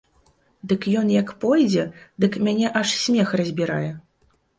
Дык 0.69 0.85
ён 1.01 1.09
як 1.15 1.33
пойдзе, 1.43 1.83
дык 2.25 2.37
мяне 2.47 2.71
аж 2.81 2.95
смех 3.03 3.35
разбірае. 3.41 3.91